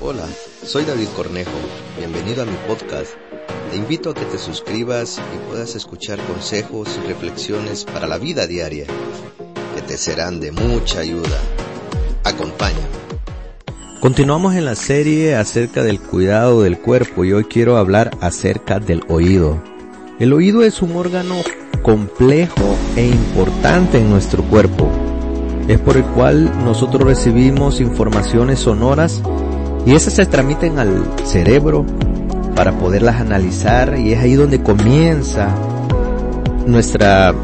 Hola, 0.00 0.26
soy 0.64 0.84
David 0.84 1.08
Cornejo. 1.16 1.50
Bienvenido 1.96 2.44
a 2.44 2.46
mi 2.46 2.54
podcast. 2.68 3.14
Te 3.72 3.76
invito 3.76 4.10
a 4.10 4.14
que 4.14 4.24
te 4.26 4.38
suscribas 4.38 5.20
y 5.34 5.50
puedas 5.50 5.74
escuchar 5.74 6.20
consejos 6.20 6.96
y 7.02 7.08
reflexiones 7.08 7.84
para 7.84 8.06
la 8.06 8.16
vida 8.16 8.46
diaria 8.46 8.86
que 9.74 9.82
te 9.82 9.98
serán 9.98 10.38
de 10.38 10.52
mucha 10.52 11.00
ayuda. 11.00 11.40
Acompáñame. 12.22 12.86
Continuamos 14.00 14.54
en 14.54 14.66
la 14.66 14.76
serie 14.76 15.34
acerca 15.34 15.82
del 15.82 16.00
cuidado 16.00 16.62
del 16.62 16.78
cuerpo 16.78 17.24
y 17.24 17.32
hoy 17.32 17.44
quiero 17.44 17.76
hablar 17.76 18.12
acerca 18.20 18.78
del 18.78 19.02
oído. 19.08 19.60
El 20.20 20.32
oído 20.32 20.62
es 20.62 20.80
un 20.80 20.94
órgano 20.94 21.34
complejo 21.82 22.76
e 22.94 23.04
importante 23.04 23.98
en 23.98 24.10
nuestro 24.10 24.44
cuerpo. 24.44 24.88
Es 25.66 25.80
por 25.80 25.96
el 25.96 26.04
cual 26.04 26.64
nosotros 26.64 27.02
recibimos 27.02 27.80
informaciones 27.80 28.60
sonoras 28.60 29.20
y 29.88 29.94
esas 29.94 30.12
se 30.12 30.26
transmiten 30.26 30.78
al 30.78 31.02
cerebro 31.24 31.86
para 32.54 32.78
poderlas 32.78 33.22
analizar 33.22 33.98
y 33.98 34.12
es 34.12 34.20
ahí 34.20 34.34
donde 34.34 34.62
comienza 34.62 35.48
nuestra 36.66 37.34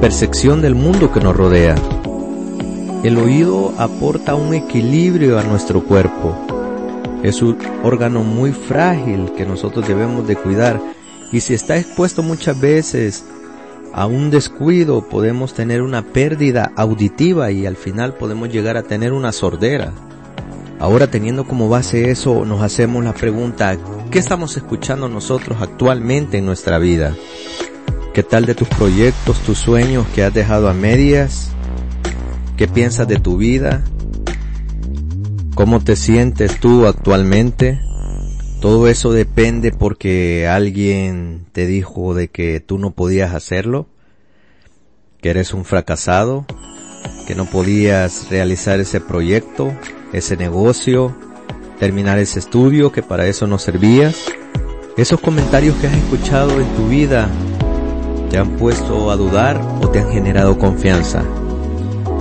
percepción 0.00 0.62
del 0.62 0.76
mundo 0.76 1.10
que 1.10 1.18
nos 1.18 1.36
rodea. 1.36 1.74
El 3.02 3.18
oído 3.18 3.74
aporta 3.76 4.36
un 4.36 4.54
equilibrio 4.54 5.36
a 5.36 5.42
nuestro 5.42 5.82
cuerpo. 5.82 6.36
Es 7.24 7.42
un 7.42 7.58
órgano 7.82 8.22
muy 8.22 8.52
frágil 8.52 9.32
que 9.36 9.44
nosotros 9.44 9.88
debemos 9.88 10.28
de 10.28 10.36
cuidar 10.36 10.80
y 11.32 11.40
si 11.40 11.54
está 11.54 11.76
expuesto 11.76 12.22
muchas 12.22 12.60
veces 12.60 13.24
a 13.92 14.06
un 14.06 14.30
descuido 14.30 15.08
podemos 15.08 15.54
tener 15.54 15.82
una 15.82 16.02
pérdida 16.02 16.70
auditiva 16.76 17.50
y 17.50 17.66
al 17.66 17.74
final 17.74 18.14
podemos 18.14 18.48
llegar 18.48 18.76
a 18.76 18.84
tener 18.84 19.12
una 19.12 19.32
sordera. 19.32 19.92
Ahora 20.80 21.08
teniendo 21.08 21.44
como 21.44 21.68
base 21.68 22.10
eso, 22.10 22.44
nos 22.44 22.62
hacemos 22.62 23.02
la 23.02 23.12
pregunta, 23.12 23.76
¿qué 24.12 24.20
estamos 24.20 24.56
escuchando 24.56 25.08
nosotros 25.08 25.60
actualmente 25.60 26.38
en 26.38 26.46
nuestra 26.46 26.78
vida? 26.78 27.16
¿Qué 28.14 28.22
tal 28.22 28.46
de 28.46 28.54
tus 28.54 28.68
proyectos, 28.68 29.40
tus 29.40 29.58
sueños 29.58 30.06
que 30.14 30.22
has 30.22 30.32
dejado 30.32 30.68
a 30.68 30.74
medias? 30.74 31.50
¿Qué 32.56 32.68
piensas 32.68 33.08
de 33.08 33.18
tu 33.18 33.36
vida? 33.36 33.82
¿Cómo 35.56 35.80
te 35.80 35.96
sientes 35.96 36.60
tú 36.60 36.86
actualmente? 36.86 37.80
Todo 38.60 38.86
eso 38.86 39.12
depende 39.12 39.72
porque 39.72 40.46
alguien 40.46 41.46
te 41.50 41.66
dijo 41.66 42.14
de 42.14 42.28
que 42.28 42.60
tú 42.60 42.78
no 42.78 42.92
podías 42.92 43.34
hacerlo, 43.34 43.88
que 45.20 45.30
eres 45.30 45.54
un 45.54 45.64
fracasado, 45.64 46.46
que 47.28 47.34
no 47.34 47.44
podías 47.44 48.30
realizar 48.30 48.80
ese 48.80 49.02
proyecto, 49.02 49.70
ese 50.14 50.38
negocio, 50.38 51.14
terminar 51.78 52.18
ese 52.18 52.38
estudio 52.38 52.90
que 52.90 53.02
para 53.02 53.26
eso 53.26 53.46
no 53.46 53.58
servías. 53.58 54.24
Esos 54.96 55.20
comentarios 55.20 55.76
que 55.76 55.88
has 55.88 55.92
escuchado 55.92 56.58
en 56.58 56.66
tu 56.68 56.88
vida 56.88 57.28
te 58.30 58.38
han 58.38 58.56
puesto 58.56 59.10
a 59.10 59.16
dudar 59.16 59.60
o 59.82 59.90
te 59.90 59.98
han 59.98 60.10
generado 60.10 60.56
confianza. 60.56 61.22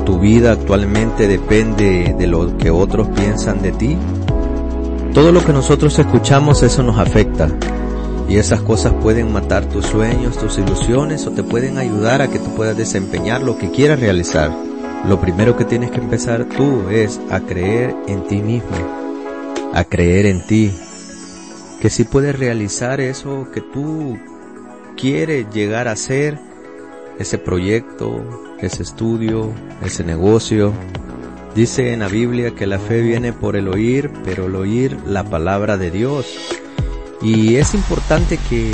Tu 0.06 0.20
vida 0.20 0.52
actualmente 0.52 1.30
depende 1.30 2.14
de 2.20 2.28
lo 2.28 2.58
que 2.58 2.70
otros 2.70 3.08
piensan 3.08 3.62
de 3.62 3.72
ti. 3.72 3.98
Todo 5.14 5.32
lo 5.32 5.42
que 5.42 5.54
nosotros 5.54 5.98
escuchamos 5.98 6.64
eso 6.64 6.84
nos 6.84 7.00
afecta. 7.00 7.48
Y 8.28 8.40
esas 8.40 8.60
cosas 8.60 8.92
pueden 9.02 9.32
matar 9.32 9.68
tus 9.68 9.86
sueños, 9.86 10.38
tus 10.38 10.58
ilusiones 10.58 11.26
o 11.28 11.32
te 11.32 11.44
pueden 11.44 11.78
ayudar 11.78 12.22
a 12.22 12.28
que 12.28 12.40
tú 12.40 12.54
puedas 12.56 12.76
desempeñar 12.76 13.42
lo 13.42 13.58
que 13.58 13.72
quieras 13.72 14.02
realizar. 14.02 14.68
Lo 15.06 15.22
primero 15.22 15.56
que 15.56 15.66
tienes 15.66 15.92
que 15.92 16.00
empezar 16.00 16.46
tú 16.46 16.90
es 16.90 17.20
a 17.30 17.40
creer 17.40 17.96
en 18.08 18.28
ti 18.28 18.42
mismo, 18.42 18.76
a 19.74 19.84
creer 19.84 20.26
en 20.26 20.46
ti, 20.46 20.72
que 21.82 21.90
si 21.90 22.04
puedes 22.04 22.38
realizar 22.38 23.00
eso 23.00 23.48
que 23.54 23.62
tú 23.62 24.18
quieres 24.98 25.50
llegar 25.54 25.88
a 25.88 25.92
hacer, 25.92 26.40
ese 27.20 27.38
proyecto, 27.38 28.56
ese 28.60 28.84
estudio, 28.84 29.52
ese 29.84 30.04
negocio. 30.04 30.74
Dice 31.56 31.94
en 31.94 32.02
la 32.02 32.08
Biblia 32.08 32.52
que 32.52 32.68
la 32.68 32.80
fe 32.80 33.02
viene 33.02 33.34
por 33.34 33.56
el 33.56 33.68
oír, 33.68 34.12
pero 34.24 34.46
el 34.46 34.56
oír 34.56 34.98
la 35.06 35.24
palabra 35.24 35.78
de 35.78 35.90
Dios. 35.92 36.38
Y 37.22 37.56
es 37.56 37.74
importante 37.74 38.38
que 38.50 38.70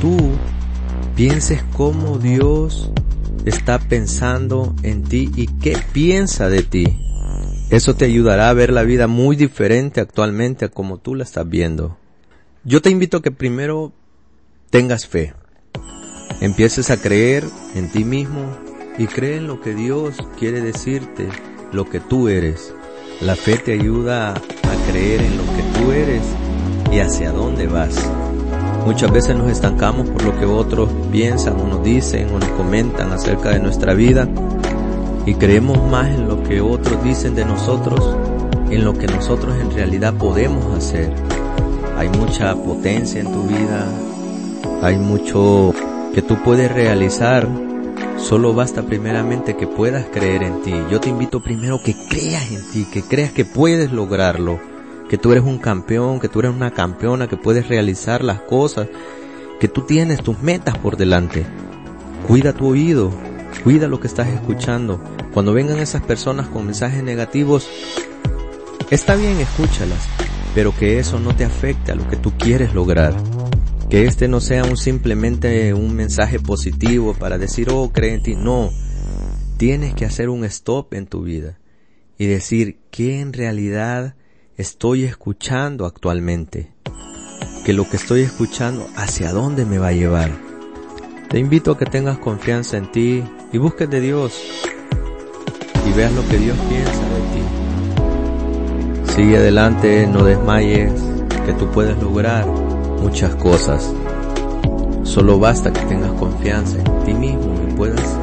tú 0.00 0.16
pienses 1.14 1.62
cómo 1.76 2.18
Dios 2.18 2.90
está 3.44 3.78
pensando 3.78 4.74
en 4.82 5.02
ti 5.02 5.30
y 5.34 5.46
qué 5.46 5.76
piensa 5.92 6.48
de 6.48 6.62
ti. 6.62 6.98
Eso 7.70 7.94
te 7.94 8.04
ayudará 8.04 8.50
a 8.50 8.52
ver 8.52 8.72
la 8.72 8.82
vida 8.82 9.06
muy 9.06 9.34
diferente 9.34 10.00
actualmente 10.00 10.66
a 10.66 10.68
como 10.68 10.98
tú 10.98 11.14
la 11.14 11.24
estás 11.24 11.48
viendo. 11.48 11.96
Yo 12.64 12.82
te 12.82 12.90
invito 12.90 13.16
a 13.16 13.22
que 13.22 13.30
primero 13.30 13.92
tengas 14.70 15.06
fe. 15.06 15.34
Empieces 16.40 16.90
a 16.90 17.00
creer 17.00 17.44
en 17.74 17.90
ti 17.90 18.04
mismo 18.04 18.56
y 18.98 19.06
cree 19.06 19.36
en 19.36 19.46
lo 19.46 19.60
que 19.60 19.74
Dios 19.74 20.16
quiere 20.38 20.60
decirte, 20.60 21.28
lo 21.72 21.88
que 21.88 22.00
tú 22.00 22.28
eres. 22.28 22.74
La 23.20 23.36
fe 23.36 23.56
te 23.56 23.72
ayuda 23.72 24.34
a 24.34 24.90
creer 24.90 25.22
en 25.22 25.36
lo 25.36 25.44
que 25.44 25.78
tú 25.78 25.92
eres 25.92 26.22
y 26.92 26.98
hacia 26.98 27.32
dónde 27.32 27.66
vas. 27.66 27.96
Muchas 28.84 29.12
veces 29.12 29.36
nos 29.36 29.50
estancamos 29.50 30.08
por 30.08 30.24
lo 30.24 30.38
que 30.38 30.44
otros 30.44 30.90
piensan 31.12 31.60
o 31.60 31.66
nos 31.68 31.84
dicen 31.84 32.28
o 32.34 32.38
nos 32.38 32.48
comentan 32.50 33.12
acerca 33.12 33.50
de 33.50 33.60
nuestra 33.60 33.94
vida 33.94 34.28
y 35.24 35.34
creemos 35.34 35.78
más 35.88 36.08
en 36.08 36.28
lo 36.28 36.42
que 36.42 36.60
otros 36.60 37.02
dicen 37.04 37.36
de 37.36 37.44
nosotros, 37.44 38.16
en 38.70 38.84
lo 38.84 38.94
que 38.94 39.06
nosotros 39.06 39.56
en 39.60 39.70
realidad 39.70 40.14
podemos 40.14 40.76
hacer. 40.76 41.12
Hay 41.96 42.08
mucha 42.08 42.56
potencia 42.56 43.20
en 43.20 43.32
tu 43.32 43.44
vida, 43.44 43.86
hay 44.82 44.96
mucho 44.96 45.72
que 46.12 46.22
tú 46.22 46.36
puedes 46.44 46.70
realizar, 46.72 47.48
solo 48.18 48.52
basta 48.52 48.82
primeramente 48.82 49.56
que 49.56 49.68
puedas 49.68 50.06
creer 50.06 50.42
en 50.42 50.60
ti. 50.62 50.74
Yo 50.90 50.98
te 50.98 51.08
invito 51.08 51.40
primero 51.40 51.80
que 51.80 51.94
creas 52.08 52.50
en 52.50 52.68
ti, 52.72 52.84
que 52.92 53.02
creas 53.02 53.30
que 53.30 53.44
puedes 53.44 53.92
lograrlo 53.92 54.71
que 55.12 55.18
tú 55.18 55.30
eres 55.30 55.44
un 55.44 55.58
campeón, 55.58 56.20
que 56.20 56.30
tú 56.30 56.38
eres 56.38 56.52
una 56.52 56.70
campeona, 56.70 57.28
que 57.28 57.36
puedes 57.36 57.68
realizar 57.68 58.24
las 58.24 58.40
cosas, 58.40 58.88
que 59.60 59.68
tú 59.68 59.82
tienes 59.82 60.22
tus 60.22 60.40
metas 60.40 60.78
por 60.78 60.96
delante. 60.96 61.44
Cuida 62.26 62.54
tu 62.54 62.68
oído, 62.68 63.12
cuida 63.62 63.88
lo 63.88 64.00
que 64.00 64.06
estás 64.06 64.28
escuchando. 64.28 65.04
Cuando 65.34 65.52
vengan 65.52 65.80
esas 65.80 66.00
personas 66.00 66.48
con 66.48 66.64
mensajes 66.64 67.02
negativos, 67.02 67.68
está 68.88 69.14
bien, 69.14 69.38
escúchalas, 69.38 69.98
pero 70.54 70.74
que 70.74 70.98
eso 70.98 71.20
no 71.20 71.36
te 71.36 71.44
afecte 71.44 71.92
a 71.92 71.94
lo 71.94 72.08
que 72.08 72.16
tú 72.16 72.32
quieres 72.38 72.72
lograr. 72.72 73.12
Que 73.90 74.06
este 74.06 74.28
no 74.28 74.40
sea 74.40 74.64
un 74.64 74.78
simplemente 74.78 75.74
un 75.74 75.94
mensaje 75.94 76.40
positivo 76.40 77.12
para 77.12 77.36
decir, 77.36 77.68
oh, 77.70 77.92
cree 77.92 78.14
en 78.14 78.22
ti. 78.22 78.34
No, 78.34 78.70
tienes 79.58 79.92
que 79.92 80.06
hacer 80.06 80.30
un 80.30 80.46
stop 80.46 80.94
en 80.94 81.06
tu 81.06 81.20
vida 81.20 81.58
y 82.16 82.24
decir 82.24 82.78
que 82.90 83.20
en 83.20 83.34
realidad 83.34 84.14
estoy 84.56 85.04
escuchando 85.04 85.86
actualmente, 85.86 86.72
que 87.64 87.72
lo 87.72 87.88
que 87.88 87.96
estoy 87.96 88.20
escuchando 88.22 88.86
hacia 88.96 89.32
dónde 89.32 89.64
me 89.64 89.78
va 89.78 89.88
a 89.88 89.92
llevar. 89.92 90.30
Te 91.30 91.38
invito 91.38 91.72
a 91.72 91.78
que 91.78 91.86
tengas 91.86 92.18
confianza 92.18 92.76
en 92.76 92.92
ti 92.92 93.24
y 93.52 93.58
busques 93.58 93.88
de 93.88 94.00
Dios 94.00 94.38
y 95.88 95.92
veas 95.92 96.12
lo 96.12 96.28
que 96.28 96.36
Dios 96.36 96.56
piensa 96.68 96.92
de 96.92 97.20
ti. 97.32 97.42
Sigue 99.14 99.36
adelante, 99.38 100.06
no 100.06 100.24
desmayes, 100.24 100.92
que 101.46 101.54
tú 101.54 101.70
puedes 101.70 102.00
lograr 102.02 102.46
muchas 102.46 103.34
cosas. 103.36 103.92
Solo 105.02 105.38
basta 105.38 105.72
que 105.72 105.80
tengas 105.86 106.12
confianza 106.12 106.78
en 106.78 107.04
ti 107.04 107.14
mismo 107.14 107.54
y 107.68 107.72
puedas 107.72 108.18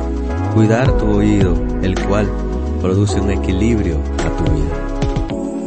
cuidar 0.53 0.95
tu 0.97 1.05
oído, 1.11 1.55
el 1.81 1.99
cual 2.05 2.29
produce 2.81 3.19
un 3.19 3.31
equilibrio 3.31 3.99
a 4.19 4.37
tu 4.37 4.51
vida. 4.51 4.98